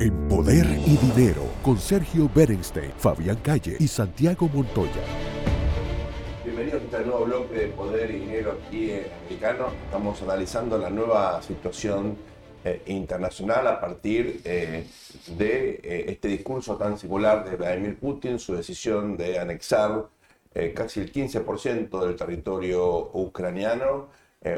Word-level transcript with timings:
En 0.00 0.28
Poder 0.28 0.64
y 0.86 0.96
Dinero, 0.96 1.42
con 1.60 1.76
Sergio 1.76 2.30
Berenstein, 2.32 2.92
Fabián 2.98 3.34
Calle 3.42 3.76
y 3.80 3.88
Santiago 3.88 4.48
Montoya. 4.48 4.92
Bienvenidos 6.44 6.82
a 6.82 6.84
este 6.84 7.04
nuevo 7.04 7.24
bloque 7.24 7.54
de 7.54 7.66
Poder 7.66 8.08
y 8.12 8.20
Dinero 8.20 8.60
aquí 8.64 8.92
en 8.92 9.06
Americano. 9.24 9.66
Estamos 9.86 10.22
analizando 10.22 10.78
la 10.78 10.88
nueva 10.88 11.42
situación 11.42 12.16
eh, 12.64 12.80
internacional 12.86 13.66
a 13.66 13.80
partir 13.80 14.40
eh, 14.44 14.86
de 15.36 15.80
eh, 15.82 16.04
este 16.06 16.28
discurso 16.28 16.76
tan 16.76 16.96
singular 16.96 17.44
de 17.50 17.56
Vladimir 17.56 17.98
Putin, 17.98 18.38
su 18.38 18.54
decisión 18.54 19.16
de 19.16 19.40
anexar 19.40 20.06
casi 20.74 21.00
el 21.00 21.12
15% 21.12 22.04
del 22.04 22.16
territorio 22.16 23.10
ucraniano, 23.12 24.08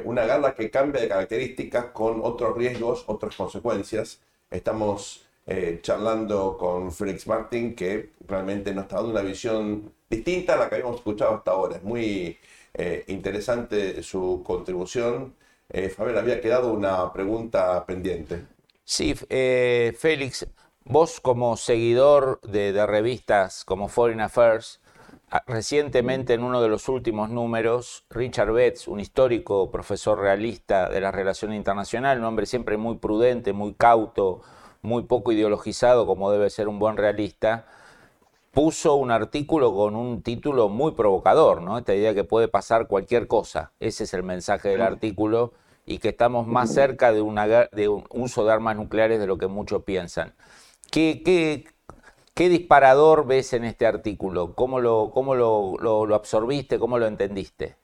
una 0.04 0.24
guerra 0.24 0.54
que 0.54 0.70
cambia 0.70 1.02
de 1.02 1.08
características 1.08 1.86
con 1.86 2.20
otros 2.22 2.56
riesgos, 2.56 3.04
otras 3.06 3.36
consecuencias. 3.36 4.20
Estamos 4.50 5.26
eh, 5.46 5.80
charlando 5.82 6.56
con 6.58 6.92
Félix 6.92 7.26
Martin, 7.26 7.74
que 7.74 8.12
realmente 8.26 8.72
nos 8.74 8.84
está 8.84 8.96
dando 8.96 9.12
una 9.12 9.22
visión 9.22 9.92
distinta 10.08 10.54
a 10.54 10.56
la 10.56 10.68
que 10.68 10.76
habíamos 10.76 10.96
escuchado 10.96 11.36
hasta 11.36 11.50
ahora. 11.52 11.76
Es 11.76 11.82
muy 11.82 12.38
eh, 12.74 13.04
interesante 13.08 14.02
su 14.02 14.42
contribución. 14.44 15.34
Eh, 15.68 15.94
había 15.98 16.40
quedado 16.40 16.72
una 16.72 17.12
pregunta 17.12 17.84
pendiente. 17.86 18.44
Sí, 18.84 19.14
eh, 19.28 19.94
Félix, 19.98 20.46
vos 20.84 21.20
como 21.20 21.56
seguidor 21.56 22.40
de, 22.42 22.72
de 22.72 22.86
revistas 22.86 23.64
como 23.64 23.88
Foreign 23.88 24.20
Affairs, 24.20 24.80
Recientemente, 25.46 26.34
en 26.34 26.42
uno 26.42 26.60
de 26.60 26.68
los 26.68 26.88
últimos 26.88 27.30
números, 27.30 28.04
Richard 28.10 28.50
Betts, 28.52 28.88
un 28.88 28.98
histórico 28.98 29.70
profesor 29.70 30.18
realista 30.18 30.88
de 30.88 31.00
la 31.00 31.12
relación 31.12 31.52
internacional, 31.52 32.18
un 32.18 32.24
hombre 32.24 32.46
siempre 32.46 32.76
muy 32.76 32.96
prudente, 32.96 33.52
muy 33.52 33.74
cauto, 33.74 34.40
muy 34.82 35.04
poco 35.04 35.32
ideologizado 35.32 36.06
como 36.06 36.30
debe 36.30 36.50
ser 36.50 36.68
un 36.68 36.78
buen 36.78 36.96
realista, 36.96 37.66
puso 38.52 38.96
un 38.96 39.10
artículo 39.10 39.74
con 39.74 39.94
un 39.94 40.22
título 40.22 40.68
muy 40.68 40.92
provocador, 40.92 41.62
¿no? 41.62 41.78
Esta 41.78 41.94
idea 41.94 42.14
que 42.14 42.24
puede 42.24 42.48
pasar 42.48 42.86
cualquier 42.86 43.26
cosa. 43.26 43.72
Ese 43.80 44.04
es 44.04 44.14
el 44.14 44.22
mensaje 44.22 44.68
del 44.70 44.82
artículo 44.82 45.52
y 45.86 45.98
que 45.98 46.10
estamos 46.10 46.46
más 46.46 46.72
cerca 46.72 47.12
de, 47.12 47.20
una, 47.20 47.46
de 47.46 47.88
un 47.88 48.04
uso 48.10 48.44
de 48.44 48.52
armas 48.52 48.76
nucleares 48.76 49.20
de 49.20 49.26
lo 49.26 49.38
que 49.38 49.46
muchos 49.46 49.82
piensan. 49.84 50.34
¿Qué, 50.90 51.22
qué, 51.24 51.64
qué 52.34 52.48
disparador 52.48 53.26
ves 53.26 53.52
en 53.52 53.64
este 53.64 53.86
artículo? 53.86 54.54
¿Cómo, 54.54 54.80
lo, 54.80 55.10
cómo 55.12 55.34
lo, 55.34 55.76
lo 55.78 56.14
absorbiste? 56.14 56.78
¿Cómo 56.78 56.98
lo 56.98 57.06
entendiste? 57.06 57.79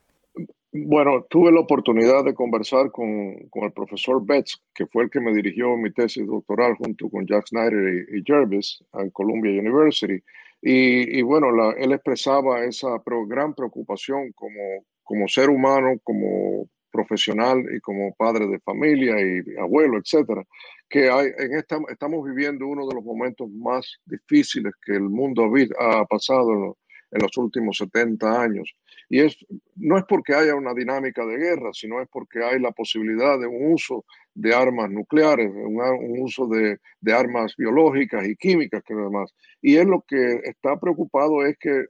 Bueno, 0.85 1.25
tuve 1.31 1.51
la 1.53 1.61
oportunidad 1.61 2.25
de 2.25 2.35
conversar 2.35 2.91
con, 2.91 3.49
con, 3.49 3.65
el 3.65 3.73
profesor 3.73 4.25
Betts, 4.25 4.61
que 4.75 4.87
fue 4.87 5.05
el 5.05 5.11
que 5.11 5.21
me 5.21 5.33
dirigió 5.33 5.75
mi 5.77 5.91
tesis 5.91 6.27
doctoral 6.27 6.75
junto 6.77 7.09
con 7.09 7.27
Jack 7.27 7.47
Snyder 7.47 8.07
y, 8.15 8.23
Jervis 8.25 8.85
en 8.93 9.11
Columbia 9.11 9.59
University. 9.59 10.23
Y, 10.61 11.19
y 11.19 11.23
bueno, 11.23 11.51
la, 11.51 11.71
él 11.73 11.93
expresaba 11.93 12.65
esa 12.65 12.89
gran 13.27 13.55
preocupación 13.55 14.33
como, 14.33 14.85
como 15.03 15.29
ser 15.29 15.49
humano, 15.49 15.99
como 16.05 16.69
profesional 16.91 17.65
y 17.75 17.81
como 17.81 18.15
padre 18.15 18.47
de 18.47 18.61
familia 18.61 19.15
y 19.21 19.57
abuelo, 19.59 19.99
etcétera, 19.99 20.45
que 20.89 21.09
hay, 21.09 21.29
en 21.39 21.55
esta, 21.55 21.79
estamos 21.89 22.23
viviendo 22.25 22.67
uno 22.67 22.87
de 22.87 22.95
los 22.95 23.05
momentos 23.05 23.49
más 23.51 23.99
difíciles 24.05 24.75
que 24.85 24.93
el 24.93 25.09
mundo 25.09 25.45
ha, 25.79 26.01
ha 26.01 26.05
pasado 26.05 26.77
en 27.11 27.23
los 27.23 27.37
últimos 27.37 27.79
70 27.79 28.43
años. 28.43 28.75
Y 29.09 29.21
es, 29.21 29.37
no 29.77 29.99
es 29.99 30.05
porque 30.09 30.35
haya 30.35 30.55
una 30.55 30.75
dinámica 30.75 31.25
de 31.25 31.37
guerra, 31.37 31.71
sino 31.73 32.01
es 32.03 32.09
porque 32.09 32.43
hay 32.43 32.59
la 32.59 32.73
posibilidad 32.73 33.39
de 33.39 33.47
un 33.47 33.73
uso 33.73 34.05
de 34.35 34.55
armas 34.55 34.91
nucleares, 34.91 35.49
un, 35.49 35.81
un 35.81 36.21
uso 36.21 36.47
de, 36.49 36.79
de, 37.01 37.13
armas 37.13 37.55
biológicas 37.57 38.27
y 38.27 38.37
químicas 38.37 38.83
que 38.85 38.95
demás. 38.95 39.33
Y 39.63 39.77
es 39.77 39.87
lo 39.87 40.03
que 40.07 40.41
está 40.45 40.79
preocupado 40.79 41.47
es 41.47 41.57
que 41.59 41.85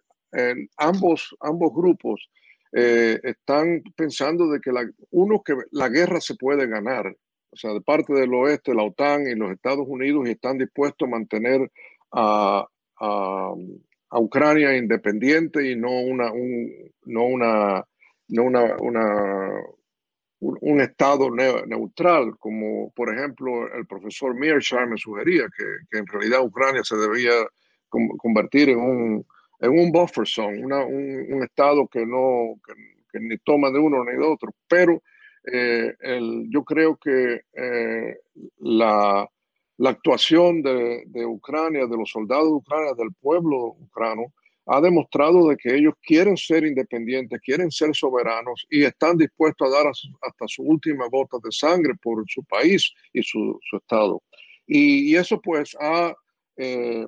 ambos, 0.77 1.35
ambos 1.41 1.73
grupos 1.73 2.31
eh, 2.73 3.19
están 3.23 3.83
pensando 3.97 4.49
de 4.49 4.61
que 4.61 4.73
la, 4.73 4.89
uno 5.11 5.43
que 5.43 5.55
la 5.71 5.89
guerra 5.89 6.21
se 6.21 6.35
puede 6.35 6.67
ganar, 6.67 7.07
o 7.51 7.57
sea, 7.57 7.73
de 7.73 7.81
parte 7.81 8.13
del 8.13 8.35
oeste, 8.35 8.75
la 8.75 8.83
OTAN 8.83 9.27
y 9.27 9.35
los 9.35 9.51
Estados 9.51 9.87
Unidos 9.89 10.29
están 10.29 10.59
dispuestos 10.59 11.07
a 11.07 11.11
mantener 11.11 11.71
a, 12.13 12.67
a, 13.01 13.55
a 14.17 14.19
Ucrania 14.19 14.75
independiente 14.75 15.71
y 15.71 15.77
no 15.77 15.91
una, 15.91 16.33
un, 16.33 16.73
no 17.05 17.25
una, 17.25 17.85
no 18.29 18.45
una, 18.45 18.77
un, 20.41 20.81
estado 20.81 21.31
neutral, 21.31 22.35
como 22.39 22.91
por 22.93 23.15
ejemplo 23.15 23.71
el 23.75 23.87
profesor 23.87 24.35
Mearsheimer 24.35 24.89
me 24.89 24.97
sugería, 24.97 25.45
que, 25.55 25.99
en 25.99 26.07
realidad 26.07 26.43
Ucrania 26.43 26.83
se 26.83 26.97
debía 26.97 27.33
convertir 27.91 28.71
en 28.71 28.79
un, 28.79 29.27
en 29.61 29.71
un 29.71 29.93
buffer 29.93 30.27
zone, 30.27 30.65
un, 30.65 31.43
estado 31.43 31.87
que 31.87 32.07
no 32.07 32.55
que, 33.13 33.21
ni 33.21 33.37
toma 33.39 33.71
de 33.71 33.79
uno 33.79 34.03
ni 34.03 34.13
de 34.13 34.25
otro. 34.25 34.55
Pero 34.67 35.03
eh, 35.45 35.95
el, 36.01 36.47
yo 36.49 36.65
creo 36.65 36.97
que 36.97 37.43
eh, 37.53 38.19
la, 38.61 39.29
la 39.79 39.91
actuación 39.91 40.63
de, 40.63 41.27
Ucrania, 41.27 41.87
de 41.87 41.97
los 41.97 42.11
soldados 42.11 42.47
de 42.47 42.55
Ucrania, 42.55 42.95
del 42.95 43.13
pueblo 43.21 43.77
ucrano, 43.79 44.33
ha 44.67 44.81
demostrado 44.81 45.49
de 45.49 45.57
que 45.57 45.77
ellos 45.77 45.95
quieren 46.03 46.37
ser 46.37 46.65
independientes, 46.65 47.41
quieren 47.41 47.71
ser 47.71 47.95
soberanos 47.95 48.67
y 48.69 48.83
están 48.83 49.17
dispuestos 49.17 49.69
a 49.69 49.71
dar 49.71 49.87
hasta 49.87 50.49
su 50.49 50.63
última 50.63 51.07
gota 51.09 51.37
de 51.43 51.53
sangre 51.53 51.95
por 52.03 52.25
su 52.29 52.43
país 52.45 52.93
y 53.13 53.23
su, 53.23 53.61
estado. 53.73 54.23
Y, 54.67 55.15
eso 55.15 55.41
pues 55.41 55.77
ha, 55.79 56.13
eh, 56.57 57.07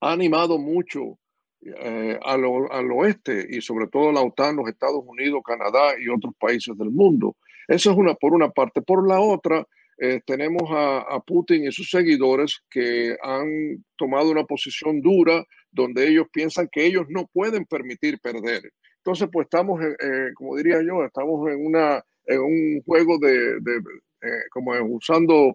animado 0.00 0.58
mucho 0.58 1.18
eh, 1.60 2.18
al, 2.22 2.44
al, 2.70 2.90
oeste 2.90 3.46
y 3.48 3.60
sobre 3.60 3.86
todo 3.86 4.10
la 4.10 4.22
OTAN, 4.22 4.56
los 4.56 4.68
Estados 4.68 5.02
Unidos, 5.06 5.42
Canadá 5.44 5.94
y 6.00 6.08
otros 6.08 6.34
países 6.38 6.76
del 6.76 6.90
mundo. 6.90 7.36
Eso 7.68 7.92
es 7.92 7.96
una 7.96 8.14
por 8.14 8.32
una 8.32 8.50
parte. 8.50 8.82
Por 8.82 9.06
la 9.06 9.20
otra, 9.20 9.64
eh, 9.98 10.20
tenemos 10.26 10.62
a, 10.70 10.98
a, 10.98 11.20
Putin 11.20 11.64
y 11.64 11.72
sus 11.72 11.90
seguidores 11.90 12.60
que 12.70 13.16
han 13.22 13.84
tomado 13.96 14.30
una 14.30 14.44
posición 14.44 15.00
dura 15.00 15.44
donde 15.70 16.08
ellos 16.08 16.26
piensan 16.32 16.68
que 16.70 16.84
ellos 16.84 17.06
no 17.08 17.26
pueden 17.32 17.64
permitir 17.64 18.18
perder. 18.20 18.62
Entonces, 18.98 19.28
pues 19.32 19.44
estamos, 19.44 19.80
eh, 19.82 20.30
como 20.34 20.56
diría 20.56 20.82
yo, 20.82 21.04
estamos 21.04 21.48
en, 21.50 21.64
una, 21.64 22.02
en 22.24 22.40
un 22.40 22.82
juego 22.84 23.18
de, 23.18 23.60
de 23.60 23.76
eh, 24.22 24.42
como 24.50 24.72
usando 24.82 25.54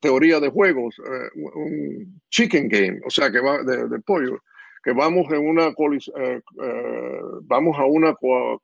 teoría 0.00 0.40
de 0.40 0.48
juegos, 0.48 0.98
eh, 0.98 1.40
un 1.54 2.20
chicken 2.30 2.68
game, 2.68 3.00
o 3.04 3.10
sea, 3.10 3.30
que 3.30 3.40
va 3.40 3.62
de, 3.62 3.88
de 3.88 3.98
pollo, 4.00 4.38
que 4.84 4.92
vamos 4.92 5.26
en 5.32 5.46
una 5.46 5.74
vamos 7.42 7.78
a 7.78 7.84
una 7.84 8.14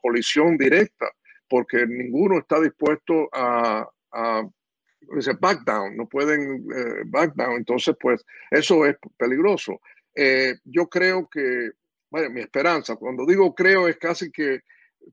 colisión 0.00 0.56
directa 0.56 1.06
porque 1.49 1.87
ninguno 1.87 2.39
está 2.39 2.60
dispuesto 2.60 3.28
a, 3.33 3.89
a 4.12 4.49
dice 5.14 5.32
back 5.41 5.64
down, 5.64 5.96
no 5.96 6.08
pueden 6.08 6.66
eh, 6.74 7.02
back 7.06 7.34
down, 7.34 7.56
entonces 7.56 7.96
pues 8.00 8.24
eso 8.50 8.86
es 8.86 8.96
peligroso. 9.16 9.80
Eh, 10.14 10.54
yo 10.64 10.88
creo 10.88 11.28
que, 11.28 11.70
bueno, 12.10 12.30
mi 12.30 12.41
esperanza, 12.41 12.96
cuando 12.96 13.26
digo 13.26 13.54
creo 13.54 13.88
es 13.88 13.97
casi 13.98 14.30
que 14.30 14.60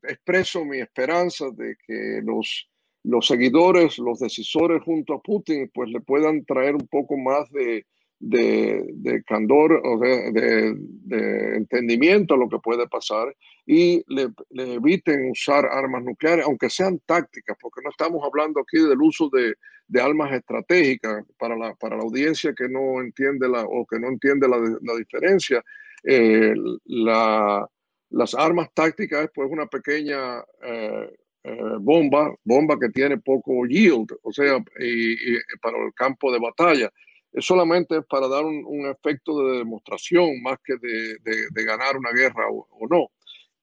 expreso 0.03 0.65
mi 0.65 0.79
esperanza 0.79 1.45
de 1.51 1.75
que 1.85 2.21
los, 2.23 2.69
los 3.03 3.27
seguidores, 3.27 3.97
los 3.99 4.19
decisores 4.19 4.81
junto 4.83 5.13
a 5.13 5.21
Putin 5.21 5.69
pues 5.73 5.89
le 5.89 6.01
puedan 6.01 6.43
traer 6.45 6.75
un 6.75 6.87
poco 6.87 7.17
más 7.17 7.49
de, 7.51 7.85
de, 8.19 8.85
de 8.93 9.23
candor 9.23 9.81
o 9.83 9.99
de, 9.99 10.31
de, 10.31 11.55
entendimiento 11.57 12.33
a 12.33 12.37
lo 12.37 12.49
que 12.49 12.59
puede 12.59 12.87
pasar 12.87 13.35
y 13.65 14.03
le, 14.07 14.29
le, 14.51 14.75
eviten 14.75 15.29
usar 15.31 15.65
armas 15.65 16.03
nucleares, 16.03 16.45
aunque 16.45 16.69
sean 16.69 16.99
tácticas, 17.05 17.57
porque 17.61 17.81
no 17.83 17.89
estamos 17.89 18.23
hablando 18.25 18.61
aquí 18.61 18.79
del 18.79 19.01
uso 19.01 19.29
de, 19.29 19.55
armas 19.99 20.31
estratégicas 20.33 21.23
para 21.37 21.55
la, 21.55 21.75
para 21.75 21.95
la 21.95 22.03
audiencia 22.03 22.53
que 22.53 22.67
no 22.67 23.01
entiende 23.01 23.47
la, 23.47 23.63
o 23.63 23.85
que 23.85 23.99
no 23.99 24.07
entiende 24.07 24.47
la, 24.47 24.57
la 24.57 24.95
diferencia. 24.95 25.63
Eh, 26.03 26.53
la, 26.85 27.67
las 28.09 28.33
armas 28.33 28.69
tácticas 28.73 29.25
es 29.25 29.29
pues 29.33 29.49
una 29.51 29.67
pequeña 29.67 30.39
eh, 30.63 31.09
eh, 31.43 31.59
bomba, 31.79 32.33
bomba 32.43 32.79
que 32.79 32.89
tiene 32.89 33.17
poco 33.17 33.65
yield, 33.67 34.07
o 34.23 34.31
sea, 34.31 34.57
y, 34.79 35.13
y 35.13 35.37
para 35.61 35.77
el 35.77 35.93
campo 35.93 36.31
de 36.31 36.39
batalla 36.39 36.91
es 37.35 37.45
solamente 37.45 38.01
para 38.03 38.29
dar 38.29 38.45
un, 38.45 38.85
efecto 38.87 39.37
de 39.39 39.57
demostración 39.57 40.41
más 40.41 40.57
que 40.63 40.75
de, 40.77 41.17
de, 41.51 41.63
ganar 41.65 41.97
una 41.97 42.11
guerra 42.11 42.45
o, 42.49 42.87
no. 42.89 43.11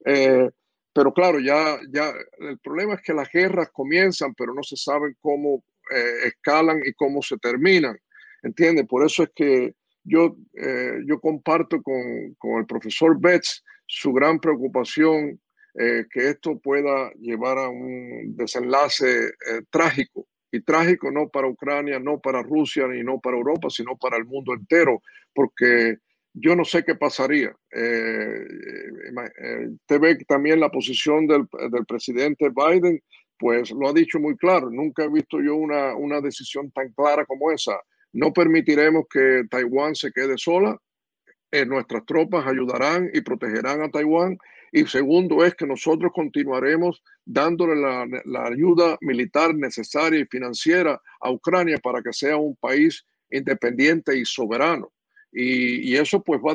Eh, 0.05 0.51
pero 0.93 1.13
claro, 1.15 1.41
ya, 1.41 1.79
ya 1.91 2.13
el 2.41 2.59
problema 2.59 2.95
es 2.95 3.01
que 3.01 3.15
las 3.15 3.31
guerras 3.33 3.71
comienzan, 3.73 4.35
pero 4.35 4.53
no 4.53 4.63
se 4.63 4.77
saben 4.77 5.17
cómo 5.21 5.65
eh, 5.91 6.27
escalan 6.27 6.83
y 6.85 6.93
cómo 6.93 7.23
se 7.23 7.39
terminan. 7.39 7.99
¿Entiendes? 8.43 8.87
Por 8.87 9.07
eso 9.07 9.23
es 9.23 9.31
que 9.35 9.75
yo, 10.05 10.37
eh, 10.55 10.99
yo 11.07 11.19
comparto 11.19 11.81
con, 11.81 12.35
con, 12.39 12.59
el 12.59 12.67
profesor 12.67 13.19
Betts 13.19 13.65
su 13.87 14.13
gran 14.13 14.39
preocupación 14.39 15.41
que 15.75 16.29
esto 16.29 16.59
pueda 16.59 17.11
llevar 17.15 17.57
a 17.57 17.71
un 17.71 18.37
desenlace 18.37 19.33
trágico 19.71 20.27
y 20.53 20.61
trágico 20.61 21.11
no 21.11 21.29
para 21.29 21.49
Ucrania, 21.49 21.99
no 21.99 22.21
para 22.21 22.43
Rusia 22.43 22.87
ni 22.87 23.03
no 23.03 23.19
para 23.19 23.39
Europa, 23.39 23.71
sino 23.71 23.97
para 23.97 24.19
el 24.19 24.27
mundo 24.27 24.53
entero, 24.53 25.03
porque 25.35 25.97
yo 26.35 26.55
no 26.55 26.65
sé 26.65 26.85
qué 26.85 26.95
pasaría. 26.95 27.55
Eh, 27.75 28.45
eh, 29.43 29.69
te 29.87 29.99
ve 29.99 30.17
también 30.29 30.61
la 30.61 30.71
posición 30.71 31.27
del, 31.27 31.47
del, 31.71 31.87
presidente 31.87 32.51
Biden, 32.51 33.03
pues 33.39 33.71
lo 33.71 33.89
ha 33.89 33.93
dicho 33.93 34.21
muy 34.21 34.37
claro. 34.37 34.71
Nunca 34.71 35.05
he 35.05 35.09
visto 35.09 35.41
yo 35.41 35.57
una, 35.57 35.97
una 35.97 36.21
decisión 36.21 36.71
tan 36.71 36.93
clara 36.93 37.25
como 37.25 37.51
esa. 37.51 37.81
No 38.13 38.33
permitiremos 38.33 39.05
que 39.11 39.45
Taiwán 39.51 39.95
se 39.95 40.13
quede 40.13 40.37
sola. 40.37 40.77
Eh, 41.51 41.67
nuestras 41.67 42.05
tropas 42.07 42.47
ayudarán 42.47 43.11
y 43.13 43.23
protegerán 43.23 43.83
a 43.83 43.91
Taiwán. 43.91 44.39
Y 44.73 44.87
segundo 44.87 45.45
es 45.45 45.55
que 45.55 45.67
nosotros 45.67 46.11
continuaremos 46.15 47.03
dándole 47.25 47.77
la, 47.77 48.07
la 48.25 48.47
ayuda 48.47 48.97
militar 49.03 49.55
necesaria 49.55 50.19
y 50.19 50.27
financiera 50.27 51.01
a 51.21 51.31
Ucrania 51.31 51.79
para 51.79 52.03
que 52.03 52.13
sea 52.13 52.39
un 52.39 52.57
país 52.57 53.05
independiente 53.31 54.17
y 54.17 54.25
soberano. 54.25 54.91
Y, 55.35 55.97
eso 55.97 56.23
pues 56.23 56.41
va 56.41 56.55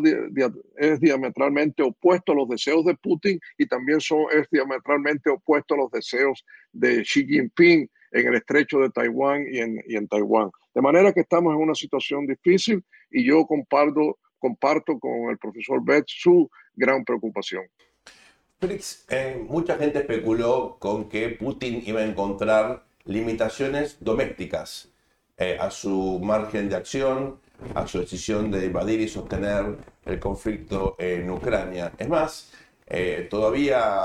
es 0.77 0.99
diametralmente 0.99 1.81
opuesto 1.81 2.31
a 2.31 2.35
los 2.35 2.47
deseos 2.47 2.85
de 2.85 2.95
Putin 2.95 3.39
y 3.57 3.65
también 3.65 3.99
son, 3.99 4.25
es 4.31 4.47
diametralmente 4.51 5.31
opuesto 5.31 5.73
a 5.73 5.77
los 5.77 5.91
deseos 5.91 6.45
de 6.71 7.01
Xi 7.01 7.25
Jinping 7.25 7.89
en 8.11 8.27
el 8.27 8.35
estrecho 8.35 8.79
de 8.79 8.91
Taiwán 8.91 9.45
y 9.51 9.59
en, 9.59 9.83
y 9.87 9.95
en 9.95 10.07
Taiwán. 10.07 10.51
De 10.75 10.81
manera 10.81 11.11
que 11.11 11.21
estamos 11.21 11.55
en 11.55 11.61
una 11.61 11.73
situación 11.73 12.27
difícil 12.27 12.83
y 13.09 13.25
yo 13.25 13.47
comparto, 13.47 14.19
comparto 14.37 14.99
con 14.99 15.31
el 15.31 15.39
profesor 15.39 15.83
Betz 15.83 16.05
su 16.09 16.47
gran 16.75 17.03
preocupación. 17.03 17.63
Félix, 18.59 19.05
eh, 19.09 19.45
mucha 19.47 19.77
gente 19.77 19.99
especuló 19.99 20.77
con 20.79 21.09
que 21.09 21.29
Putin 21.29 21.83
iba 21.85 22.01
a 22.01 22.05
encontrar 22.05 22.85
limitaciones 23.05 23.97
domésticas 23.99 24.89
eh, 25.37 25.57
a 25.59 25.69
su 25.69 26.19
margen 26.23 26.67
de 26.67 26.75
acción, 26.75 27.39
a 27.75 27.85
su 27.85 27.99
decisión 27.99 28.49
de 28.49 28.65
invadir 28.65 28.99
y 29.01 29.07
sostener 29.07 29.77
el 30.05 30.19
conflicto 30.19 30.95
en 30.97 31.29
Ucrania. 31.29 31.93
Es 31.99 32.09
más, 32.09 32.51
eh, 32.87 33.27
todavía 33.29 34.01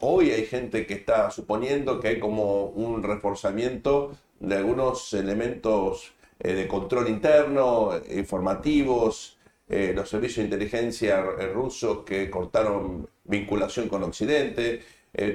hoy 0.00 0.30
hay 0.30 0.44
gente 0.44 0.84
que 0.86 0.92
está 0.92 1.30
suponiendo 1.30 1.98
que 1.98 2.08
hay 2.08 2.20
como 2.20 2.66
un 2.66 3.02
reforzamiento 3.02 4.12
de 4.40 4.56
algunos 4.56 5.14
elementos 5.14 6.12
eh, 6.40 6.52
de 6.52 6.68
control 6.68 7.08
interno, 7.08 7.92
informativos, 8.10 9.35
eh, 9.68 9.92
los 9.94 10.08
servicios 10.08 10.38
de 10.38 10.44
inteligencia 10.44 11.22
rusos 11.52 12.04
que 12.04 12.30
cortaron 12.30 13.08
vinculación 13.24 13.88
con 13.88 14.02
Occidente, 14.04 14.82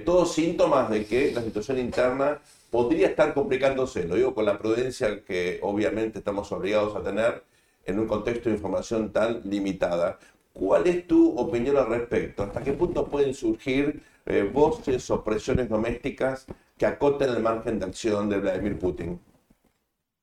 todos 0.06 0.36
síntomas 0.36 0.92
de 0.92 1.06
que 1.06 1.32
la 1.32 1.42
situación 1.42 1.80
interna 1.80 2.40
podría 2.70 3.08
estar 3.08 3.34
complicándose. 3.34 4.06
Lo 4.06 4.16
digo 4.16 4.36
con 4.36 4.46
la 4.46 4.60
prudencia 4.60 5.24
que 5.24 5.60
obviamente 5.62 6.20
estamos 6.20 6.52
obligados 6.52 6.96
a 6.96 7.04
tener 7.04 7.44
en 7.86 8.00
un 8.00 8.08
contexto 8.08 8.50
de 8.50 8.56
información 8.56 9.12
tan 9.12 9.42
limitada. 9.44 10.20
¿Cuál 10.54 10.88
es 10.88 11.08
tu 11.08 11.38
opinión 11.38 11.78
al 11.78 11.88
respecto? 11.88 12.44
¿Hasta 12.44 12.64
qué 12.64 12.74
punto 12.74 13.08
pueden 13.08 13.34
surgir 13.34 14.02
eh, 14.26 14.44
voces 14.44 15.10
o 15.10 15.24
presiones 15.24 15.70
domésticas 15.70 16.46
que 16.78 16.86
acoten 16.86 17.30
el 17.30 17.42
margen 17.42 17.80
de 17.80 17.86
acción 17.86 18.30
de 18.30 18.40
Vladimir 18.40 18.78
Putin? 18.78 19.20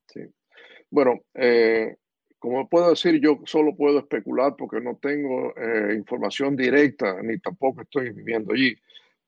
Sí. 0.06 0.20
Bueno, 0.90 1.20
eh, 1.34 1.96
puedo 2.68 2.90
decir, 2.90 3.20
yo 3.20 3.40
solo 3.44 3.76
puedo 3.76 3.98
especular 3.98 4.54
porque 4.56 4.80
no 4.80 4.96
tengo 4.96 5.54
eh, 5.56 5.94
información 5.96 6.56
directa 6.56 7.20
ni 7.22 7.38
tampoco 7.38 7.82
estoy 7.82 8.10
viviendo 8.10 8.52
allí. 8.52 8.76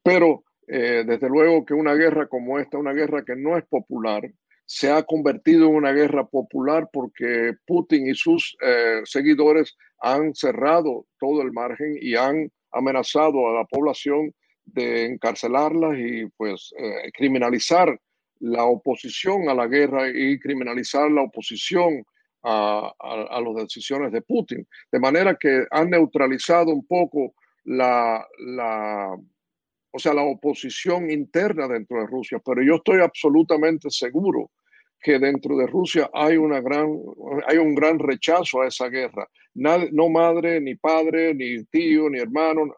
Pero 0.03 0.45
desde 0.73 1.29
luego 1.29 1.65
que 1.65 1.75
una 1.75 1.95
guerra 1.95 2.29
como 2.29 2.61
esta, 2.61 2.79
una 2.79 2.93
guerra 2.93 3.25
que 3.25 3.35
no 3.35 3.59
es 3.59 3.65
popular, 3.65 4.23
se 4.73 4.89
ha 4.89 5.03
convertido 5.03 5.67
en 5.67 5.75
una 5.75 5.91
guerra 5.91 6.29
popular 6.29 6.89
porque 6.93 7.55
Putin 7.67 8.07
y 8.07 8.15
sus 8.15 8.57
eh, 8.63 9.01
seguidores 9.03 9.77
han 9.99 10.33
cerrado 10.33 11.09
todo 11.19 11.43
el 11.43 11.51
margen 11.51 11.97
y 12.01 12.15
han 12.15 12.53
amenazado 12.71 13.49
a 13.49 13.55
la 13.55 13.65
población 13.65 14.33
de 14.65 15.07
encarcelarlas 15.07 15.99
y 15.99 16.27
pues 16.37 16.73
eh, 16.79 17.11
criminalizar 17.13 17.99
la 18.39 18.63
oposición 18.63 19.49
a 19.49 19.55
la 19.55 19.67
guerra 19.67 20.09
y 20.09 20.39
criminalizar 20.39 21.11
la 21.11 21.23
oposición 21.23 22.05
a, 22.43 22.93
las 23.45 23.55
decisiones 23.55 24.13
de 24.13 24.23
Putin. 24.23 24.67
De 24.91 24.99
manera 24.99 25.37
que 25.39 25.65
han 25.71 25.91
neutralizado 25.91 26.73
un 26.73 26.87
poco 26.87 27.35
la, 27.65 28.27
la, 28.39 29.17
o 29.91 29.99
sea, 29.99 30.15
la 30.15 30.23
oposición 30.23 31.11
interna 31.11 31.69
dentro 31.69 32.01
de 32.01 32.07
Rusia. 32.07 32.41
Pero 32.45 32.63
yo 32.63 32.77
estoy 32.77 33.01
absolutamente 33.01 33.91
seguro 33.91 34.51
que 35.03 35.19
dentro 35.19 35.57
de 35.57 35.67
Rusia 35.67 36.11
hay, 36.13 36.37
una 36.37 36.61
gran, 36.61 36.89
hay 37.47 37.57
un 37.59 37.75
gran 37.75 37.99
rechazo 37.99 38.61
a 38.61 38.69
esa 38.69 38.89
guerra. 38.89 39.27
no 39.55 40.09
madre, 40.11 40.61
ni 40.61 40.75
padre, 40.75 41.35
ni 41.35 41.65
tío, 41.65 42.11
ni 42.11 42.19
hermano 42.19 42.75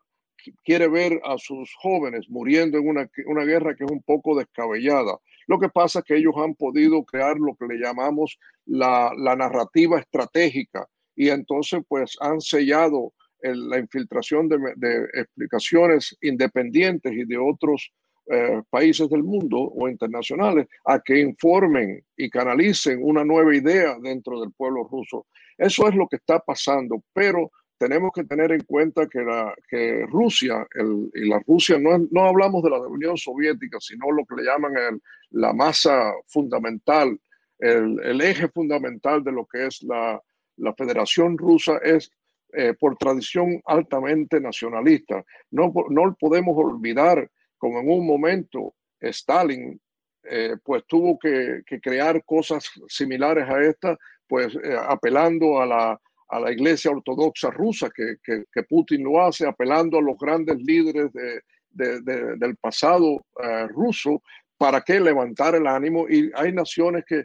quiere 0.65 0.89
ver 0.89 1.21
a 1.25 1.39
sus 1.39 1.73
jóvenes 1.81 2.29
muriendo 2.29 2.79
en 2.79 2.89
una, 2.89 3.09
una 3.27 3.45
guerra 3.45 3.75
que 3.75 3.85
es 3.85 3.91
un 3.91 4.03
poco 4.03 4.37
descabellada. 4.37 5.19
Lo 5.47 5.59
que 5.59 5.69
pasa 5.69 6.01
es 6.01 6.05
que 6.05 6.17
ellos 6.17 6.35
han 6.37 6.55
podido 6.55 7.05
crear 7.05 7.37
lo 7.39 7.55
que 7.55 7.67
le 7.67 7.79
llamamos 7.79 8.39
la, 8.67 9.13
la 9.17 9.37
narrativa 9.37 9.99
estratégica 9.99 10.87
y 11.15 11.29
entonces 11.29 11.83
pues 11.89 12.17
han 12.21 12.41
sellado 12.41 13.13
la 13.43 13.79
infiltración 13.79 14.49
de, 14.49 14.59
de, 14.77 15.09
explicaciones 15.15 16.17
independientes 16.23 17.13
y 17.13 17.25
de 17.25 17.39
otros 17.39 17.93
eh, 18.31 18.63
países 18.71 19.09
del 19.11 19.25
mundo 19.25 19.59
o 19.59 19.89
internacionales 19.89 20.69
a 20.85 21.01
que 21.01 21.19
informen 21.19 22.05
y 22.17 22.31
canalicen 22.31 23.01
una 23.03 23.25
nueva 23.25 23.55
idea 23.55 23.97
dentro 24.01 24.41
del 24.41 24.53
pueblo 24.53 24.85
ruso. 24.85 25.27
Eso 25.59 25.89
es 25.89 25.95
lo 25.97 26.07
que 26.07 26.17
está 26.17 26.39
pasando, 26.39 27.03
pero 27.13 27.51
tenemos 27.83 28.13
que 28.15 28.23
tener 28.23 28.53
en 28.53 28.63
cuenta 28.63 29.09
que, 29.09 29.23
la, 29.23 29.53
que 29.69 30.07
Rusia, 30.07 30.65
el, 30.73 31.11
y 31.15 31.29
la 31.29 31.43
Rusia, 31.45 31.81
no, 31.81 31.99
no 32.13 32.27
hablamos 32.27 32.63
de 32.63 32.71
la 32.71 32.79
Unión 32.79 33.17
Soviética, 33.17 33.79
sino 33.81 34.13
lo 34.13 34.25
que 34.25 34.37
le 34.37 34.45
llaman 34.45 34.77
el, 34.77 35.03
la 35.31 35.53
masa 35.53 36.13
fundamental, 36.29 37.19
el, 37.59 37.99
el, 38.05 38.21
eje 38.21 38.47
fundamental 38.47 39.25
de 39.25 39.33
lo 39.33 39.47
que 39.47 39.67
es 39.67 39.83
la, 39.83 40.23
la 40.59 40.73
Federación 40.75 41.37
Rusa 41.37 41.79
es 41.83 42.13
eh, 42.53 42.73
por 42.79 42.97
tradición 42.97 43.61
altamente 43.65 44.41
nacionalista. 44.41 45.25
No, 45.51 45.73
no 45.91 46.17
podemos 46.21 46.55
olvidar 46.57 47.29
como 47.59 47.81
en 47.81 47.91
un 47.91 48.07
momento 48.07 48.77
Stalin 49.01 49.81
eh, 50.23 50.55
pues 50.63 50.85
tuvo 50.87 51.19
que, 51.19 51.65
crear 51.83 52.25
cosas 52.25 52.71
similares 52.87 53.49
a 53.49 53.61
esta, 53.61 53.99
pues 54.29 54.55
eh, 54.55 54.77
apelando 54.89 55.61
a 55.61 55.67
la, 55.67 56.01
a 56.33 56.41
la 56.41 56.51
iglesia 56.51 56.91
ortodoxa 56.91 57.51
rusa, 57.51 57.91
que, 57.91 58.17
que, 58.25 58.63
Putin 58.65 59.05
lo 59.05 59.23
hace, 59.23 59.47
apelando 59.47 59.99
a 59.99 60.03
los 60.03 60.17
grandes 60.19 60.57
líderes 60.57 61.11
de, 61.13 62.01
del 62.37 62.57
pasado 62.57 63.25
eh, 63.43 63.67
ruso 63.69 64.23
para 64.57 64.81
que 64.81 64.99
levantar 64.99 65.55
el 65.55 65.67
ánimo. 65.67 66.09
Y 66.09 66.31
hay 66.35 66.53
naciones 66.53 67.05
que, 67.07 67.25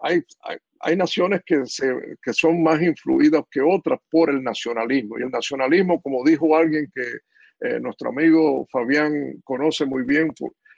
hay, 0.00 0.22
hay, 0.42 0.56
hay, 0.80 0.96
naciones 0.96 1.42
que, 1.44 1.66
se, 1.66 1.92
que 2.22 2.32
son 2.32 2.62
más 2.62 2.80
influidas 2.80 3.42
que 3.50 3.60
otras 3.60 3.98
por 4.10 4.30
el 4.30 4.42
nacionalismo. 4.42 5.18
Y 5.18 5.22
el 5.22 5.30
nacionalismo, 5.30 6.00
como 6.00 6.24
dijo 6.24 6.56
alguien 6.56 6.90
que, 6.94 7.18
eh, 7.62 7.78
nuestro 7.78 8.08
amigo 8.08 8.66
Fabián 8.72 9.40
conoce 9.44 9.86
muy 9.86 10.02
bien, 10.02 10.32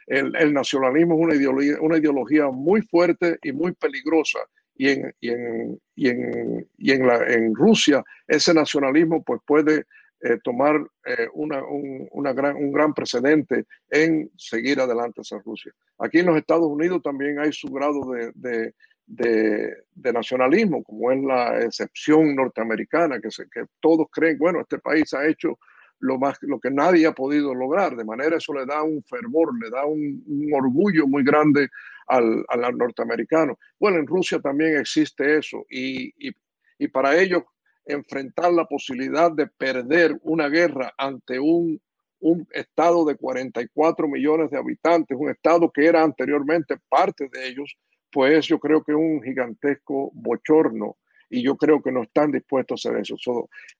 el, 0.07 0.53
nacionalismo 0.53 1.15
es 1.15 1.21
una 1.21 1.35
ideología, 1.35 1.77
una 1.81 1.97
ideología 1.97 2.49
muy 2.49 2.83
fuerte 2.83 3.39
y 3.43 3.53
muy 3.53 3.73
peligrosa. 3.73 4.41
Y 4.77 4.89
en, 4.89 5.15
y 5.21 5.29
en, 5.31 5.81
y 5.95 6.09
en, 6.09 6.69
y 6.79 6.93
en, 6.93 7.07
la, 7.07 7.25
en 7.27 7.55
Rusia 7.55 8.03
ese 8.27 8.53
nacionalismo 8.53 9.23
pues 9.23 9.41
puede 9.47 9.85
eh, 10.21 10.39
tomar 10.43 10.77
eh, 11.05 11.29
una, 11.35 11.63
un, 11.65 12.09
una 12.13 12.33
gran, 12.33 12.57
un 12.57 12.73
gran 12.73 12.95
precedente 12.95 13.67
en 13.91 14.31
seguir 14.37 14.81
adelante 14.81 15.21
hacia 15.21 15.39
Rusia. 15.45 15.73
Aquí 15.99 16.21
en 16.21 16.27
los 16.27 16.37
Estados 16.37 16.67
Unidos 16.67 17.03
también 17.03 17.39
hay 17.39 17.53
su 17.53 17.69
grado 17.69 18.01
de, 18.11 18.33
de, 18.35 18.75
de, 19.07 19.77
de 19.95 20.13
nacionalismo, 20.13 20.83
como 20.83 21.13
es 21.13 21.23
la 21.23 21.61
excepción 21.61 22.35
norteamericana, 22.35 23.21
que, 23.21 23.31
se, 23.31 23.45
que 23.51 23.67
todos 23.81 24.07
creen, 24.11 24.39
bueno, 24.39 24.61
este 24.61 24.79
país 24.79 25.13
ha 25.15 25.27
hecho 25.27 25.59
lo, 26.01 26.19
más, 26.19 26.39
lo 26.43 26.59
que 26.59 26.71
nadie 26.71 27.07
ha 27.07 27.13
podido 27.13 27.55
lograr. 27.55 27.97
De 27.97 28.05
manera 28.05 28.37
eso 28.37 28.53
le 28.53 28.67
da 28.67 28.83
un 28.83 29.03
fervor, 29.05 29.53
le 29.63 29.71
da 29.71 29.85
un, 29.85 30.51
orgullo 30.55 31.07
muy 31.07 31.25
grande 31.25 31.69
al, 32.07 32.45
al, 32.49 32.77
norteamericano. 32.77 33.59
Bueno, 33.79 33.99
en 33.99 34.07
Rusia 34.07 34.39
también 34.41 34.77
existe 34.79 35.39
eso 35.39 35.65
y, 35.71 36.09
y, 36.29 36.33
y 36.79 36.89
para 36.89 37.17
ellos 37.19 37.43
enfrentar 37.85 38.53
la 38.53 38.65
posibilidad 38.67 39.31
de 39.31 39.47
perder 39.47 40.19
una 40.23 40.49
guerra 40.49 40.93
ante 40.97 41.39
un, 41.39 41.81
un 42.21 42.47
estado 42.53 43.05
de 43.05 43.17
44 43.17 44.09
millones 44.09 44.51
de 44.51 44.59
habitantes, 44.59 45.17
un 45.19 45.31
estado 45.31 45.71
que 45.71 45.87
era 45.87 46.03
anteriormente 46.03 46.77
parte 46.89 47.29
de 47.31 47.49
ellos, 47.49 47.77
pues 48.11 48.47
yo 48.47 48.59
creo 48.59 48.83
que 48.83 48.93
es 48.93 48.99
un 48.99 49.23
gigantesco 49.23 50.11
bochorno 50.15 50.97
y 51.29 51.43
yo 51.43 51.57
creo 51.57 51.83
que 51.83 51.93
no 51.93 52.03
están 52.03 52.31
dispuestos 52.31 52.87
a 52.87 52.91
hacer 52.91 53.01
eso. 53.01 53.17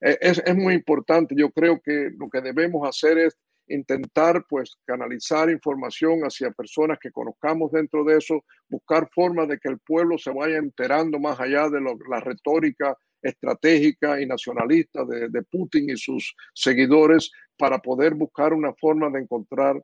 Eh, 0.01 0.19
es, 0.21 0.43
es, 0.45 0.57
muy 0.57 0.75
importante. 0.75 1.35
Yo 1.37 1.51
creo 1.51 1.81
que 1.81 2.11
lo 2.19 2.29
que 2.29 2.41
debemos 2.41 2.87
hacer 2.87 3.17
es 3.17 3.39
intentar 3.69 4.45
pues 4.49 4.77
canalizar 4.85 5.51
información 5.51 6.21
hacia 6.21 6.51
personas 6.51 6.99
que 7.01 7.11
conozcamos 7.11 7.73
dentro 7.73 8.05
de 8.05 8.19
eso, 8.19 8.45
buscar 8.69 9.09
formas 9.15 9.49
de 9.49 9.59
que 9.59 9.69
el 9.69 9.79
pueblo 9.79 10.19
se 10.19 10.31
vaya 10.31 10.59
enterando 10.59 11.19
más 11.19 11.41
allá 11.41 11.69
de 11.69 11.81
la 11.81 12.21
retórica 12.21 12.97
estratégica 13.25 14.21
y 14.21 14.27
nacionalista 14.27 15.05
de, 15.05 15.43
Putin 15.45 15.91
y 15.91 15.97
sus 15.97 16.37
seguidores 16.53 17.33
para 17.57 17.79
poder 17.79 18.15
buscar 18.15 18.53
una 18.53 18.75
forma 18.75 19.09
de 19.11 19.21
encontrar 19.21 19.83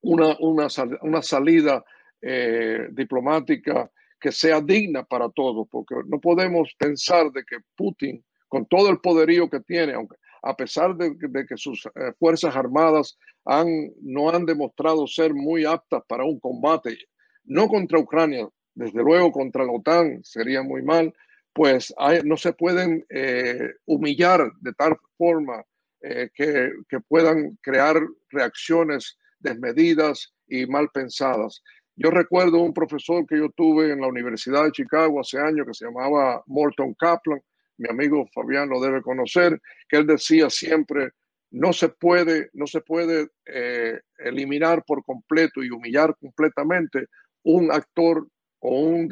una, 0.00 0.36
una, 0.40 1.22
salida 1.22 1.84
eh, 2.20 2.88
diplomática 2.90 3.88
que 4.20 4.32
sea 4.32 4.60
digna 4.60 5.04
para 5.04 5.28
todos, 5.30 5.68
porque 5.70 5.94
no 6.06 6.20
podemos 6.20 6.74
pensar 6.76 7.30
de 7.30 7.44
que 7.44 7.58
Putin, 7.76 8.24
con 8.48 8.66
todo 8.66 8.90
el 8.90 8.98
poderío 8.98 9.48
que 9.48 9.60
tiene, 9.60 9.94
aunque 9.94 10.16
a 10.42 10.56
pesar 10.56 10.96
de, 10.96 11.16
que 11.46 11.56
sus 11.56 11.86
eh, 11.86 12.12
fuerzas 12.18 12.54
armadas 12.56 13.18
han, 13.44 13.68
no 14.02 14.30
han 14.30 14.44
demostrado 14.44 15.06
ser 15.06 15.34
muy 15.34 15.64
aptas 15.64 16.02
para 16.08 16.24
un 16.24 16.40
combate, 16.40 16.98
no 17.44 17.68
contra 17.68 17.98
Ucrania, 17.98 18.48
desde 18.74 19.02
luego 19.02 19.30
contra 19.30 19.64
la 19.64 19.72
OTAN 19.72 20.22
sería 20.24 20.62
muy 20.62 20.82
mal, 20.82 21.12
pues 21.52 21.94
no 22.24 22.36
se 22.36 22.54
pueden 22.54 23.04
eh, 23.10 23.72
humillar 23.84 24.50
de 24.60 24.72
tal 24.72 24.96
forma 25.18 25.62
eh, 26.00 26.30
que, 26.34 26.70
que, 26.88 27.00
puedan 27.00 27.58
crear 27.60 27.96
reacciones 28.30 29.18
desmedidas 29.38 30.32
y 30.48 30.66
mal 30.66 30.88
pensadas. 30.92 31.62
Yo 31.94 32.10
recuerdo 32.10 32.58
un 32.62 32.72
profesor 32.72 33.26
que 33.26 33.36
yo 33.36 33.50
tuve 33.50 33.92
en 33.92 34.00
la 34.00 34.06
Universidad 34.06 34.64
de 34.64 34.72
Chicago 34.72 35.20
hace 35.20 35.38
años 35.38 35.66
que 35.66 35.74
se 35.74 35.84
llamaba 35.84 36.42
Morton 36.46 36.94
Kaplan, 36.94 37.40
mi 37.78 37.88
amigo 37.88 38.26
Fabián 38.34 38.68
lo 38.68 38.80
debe 38.80 39.02
conocer, 39.02 39.60
que 39.88 39.98
él 39.98 40.06
decía 40.06 40.50
siempre, 40.50 41.10
no 41.50 41.72
se 41.72 41.88
puede, 41.88 42.48
no 42.54 42.66
se 42.66 42.80
puede 42.80 43.28
eh, 43.46 44.00
eliminar 44.18 44.84
por 44.84 45.04
completo 45.04 45.62
y 45.62 45.70
humillar 45.70 46.16
completamente 46.16 47.06
un 47.44 47.70
actor 47.72 48.26
o 48.60 48.80
un 48.80 49.08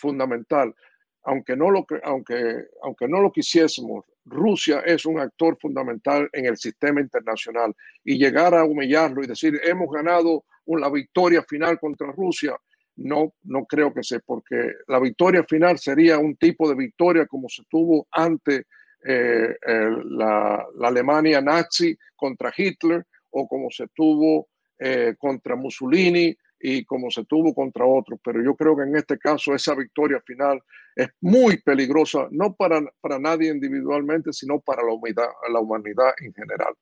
fundamental 0.00 0.74
aunque 1.26 1.56
no, 1.56 1.70
lo, 1.70 1.84
aunque, 2.04 2.66
aunque 2.82 3.08
no 3.08 3.20
lo 3.20 3.32
quisiésemos, 3.32 4.04
Rusia 4.24 4.80
es 4.86 5.04
un 5.06 5.18
actor 5.18 5.58
fundamental 5.60 6.28
en 6.32 6.46
el 6.46 6.56
sistema 6.56 7.00
internacional. 7.00 7.74
Y 8.04 8.16
llegar 8.16 8.54
a 8.54 8.64
humillarlo 8.64 9.22
y 9.22 9.26
decir 9.26 9.60
hemos 9.64 9.90
ganado 9.90 10.44
una 10.66 10.88
victoria 10.88 11.42
final 11.42 11.80
contra 11.80 12.12
Rusia, 12.12 12.56
no, 12.96 13.34
no 13.44 13.64
creo 13.66 13.92
que 13.92 14.02
sea, 14.02 14.20
porque 14.24 14.72
la 14.88 14.98
victoria 14.98 15.44
final 15.44 15.78
sería 15.78 16.18
un 16.18 16.36
tipo 16.36 16.68
de 16.68 16.74
victoria 16.74 17.26
como 17.26 17.48
se 17.48 17.62
tuvo 17.68 18.06
ante 18.10 18.64
eh, 19.04 19.54
la, 20.04 20.66
Alemania 20.82 21.40
nazi 21.40 21.96
contra 22.16 22.52
Hitler 22.56 23.04
o 23.30 23.46
como 23.46 23.70
se 23.70 23.86
tuvo 23.94 24.48
eh, 24.78 25.14
contra 25.18 25.54
Mussolini 25.54 26.36
y 26.58 26.84
como 26.84 27.10
se 27.10 27.24
tuvo 27.24 27.54
contra 27.54 27.84
otros. 27.84 28.18
Pero 28.24 28.42
yo 28.42 28.56
creo 28.56 28.76
que 28.76 28.84
en 28.84 28.96
este 28.96 29.18
caso 29.18 29.54
esa 29.54 29.74
victoria 29.74 30.20
final 30.26 30.60
es 30.96 31.08
muy 31.20 31.58
peligrosa, 31.58 32.26
no 32.30 32.54
para, 32.54 32.80
para 33.00 33.18
nadie 33.18 33.50
individualmente, 33.50 34.32
sino 34.32 34.58
para 34.60 34.82
la 34.82 34.92
humanidad, 34.92 35.28
la 35.52 35.60
humanidad 35.60 36.14
en 36.20 36.32
general. 36.32 36.74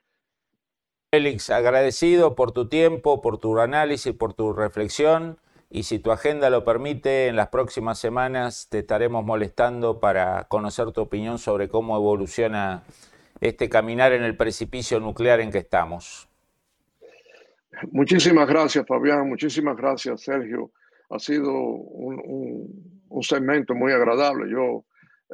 Félix, 1.12 1.50
agradecido 1.50 2.34
por 2.34 2.52
tu 2.52 2.68
tiempo, 2.68 3.20
por 3.20 3.38
tu 3.38 3.58
análisis, 3.58 4.12
por 4.12 4.34
tu 4.34 4.52
reflexión. 4.52 5.38
Y 5.74 5.82
si 5.82 5.98
tu 5.98 6.12
agenda 6.12 6.50
lo 6.50 6.64
permite, 6.64 7.26
en 7.26 7.34
las 7.34 7.48
próximas 7.48 7.98
semanas 7.98 8.68
te 8.70 8.78
estaremos 8.78 9.24
molestando 9.24 9.98
para 9.98 10.44
conocer 10.44 10.92
tu 10.92 11.00
opinión 11.00 11.36
sobre 11.38 11.68
cómo 11.68 11.96
evoluciona 11.96 12.84
este 13.40 13.68
caminar 13.68 14.12
en 14.12 14.22
el 14.22 14.36
precipicio 14.36 15.00
nuclear 15.00 15.40
en 15.40 15.50
que 15.50 15.58
estamos. 15.58 16.28
Muchísimas 17.90 18.46
gracias, 18.46 18.86
Fabián. 18.86 19.28
Muchísimas 19.28 19.76
gracias, 19.76 20.22
Sergio. 20.22 20.70
Ha 21.10 21.18
sido 21.18 21.52
un, 21.52 22.70
segmento 23.22 23.74
muy 23.74 23.90
agradable. 23.90 24.48
Yo 24.48 24.84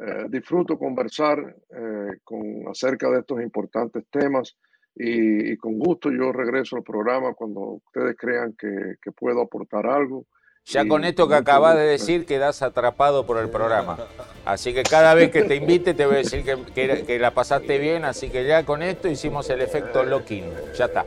eh, 0.03 0.25
disfruto 0.27 0.75
conversar 0.75 1.37
eh, 1.69 2.17
con, 2.23 2.67
acerca 2.67 3.11
de 3.11 3.19
estos 3.19 3.43
importantes 3.43 4.05
temas 4.09 4.57
y, 4.95 5.55
con 5.57 5.79
gusto 5.79 6.11
yo 6.11 6.31
regreso 6.31 6.75
al 6.75 6.83
programa 6.83 7.33
cuando 7.33 7.81
ustedes 7.85 8.15
crean 8.17 8.53
que, 8.57 8.95
que 9.01 9.11
puedo 9.11 9.41
aportar 9.41 9.85
algo. 9.87 10.25
Ya 10.65 10.87
con 10.87 11.03
esto 11.03 11.27
que 11.27 11.35
acabas 11.35 11.75
de 11.75 11.83
decir 11.83 12.25
quedas 12.25 12.61
atrapado 12.61 13.25
por 13.25 13.39
el 13.39 13.49
programa. 13.49 13.97
Así 14.45 14.73
que 14.73 14.83
cada 14.83 15.13
vez 15.15 15.31
que 15.31 15.43
te 15.43 15.55
invite 15.55 15.93
te 15.93 16.05
voy 16.05 16.15
a 16.15 16.17
decir 16.19 16.43
que, 16.43 17.03
que, 17.05 17.19
la 17.19 17.33
pasaste 17.33 17.79
bien, 17.79 18.05
así 18.05 18.29
que 18.29 18.45
ya 18.45 18.63
con 18.63 18.83
esto 18.83 19.07
hicimos 19.07 19.49
el 19.49 19.61
efecto 19.61 20.03
locking. 20.03 20.45
Ya 20.77 20.85
está. 20.85 21.05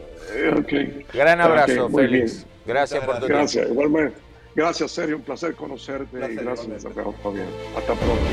Gran 1.12 1.40
abrazo, 1.40 1.88
Félix. 1.88 2.46
Gracias 2.66 3.04
por 3.04 3.14
tu 3.14 3.26
tiempo. 3.26 3.38
Gracias, 3.38 3.70
igualmente. 3.70 4.18
Gracias, 4.54 4.90
Sergio. 4.90 5.16
Un 5.16 5.22
placer 5.22 5.54
conocerte 5.54 6.16
y 6.16 6.34
gracias, 6.36 6.82
Fabián. 6.82 7.48
Hasta 7.76 7.94
pronto. 7.94 8.24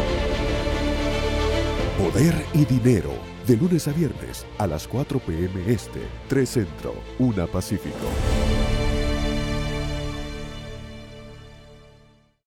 Poder 1.98 2.34
y 2.54 2.66
dinero. 2.66 3.31
De 3.48 3.58
lunes 3.58 3.88
a 3.88 3.92
viernes 3.92 4.46
a 4.60 4.68
las 4.68 4.88
4 4.88 5.20
p.m. 5.20 5.64
Este, 5.68 6.00
3 6.28 6.48
Centro, 6.50 6.94
1 7.20 7.48
Pacífico. 7.48 8.41